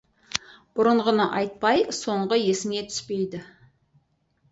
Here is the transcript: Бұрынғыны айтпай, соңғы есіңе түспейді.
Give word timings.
Бұрынғыны 0.77 1.27
айтпай, 1.41 1.83
соңғы 1.97 2.39
есіңе 2.39 2.81
түспейді. 2.87 3.43